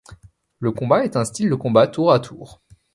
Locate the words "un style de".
1.15-1.53